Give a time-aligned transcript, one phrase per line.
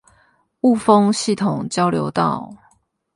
[0.61, 2.57] 霧峰系統交流道